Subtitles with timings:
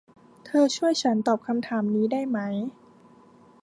[0.45, 2.39] เธอช่วยฉันตอบคำถามนี้ได้ไหม